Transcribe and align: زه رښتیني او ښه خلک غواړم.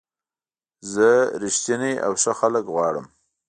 زه 0.93 1.09
رښتیني 1.43 1.93
او 2.05 2.11
ښه 2.21 2.31
خلک 2.39 2.65
غواړم. 2.73 3.05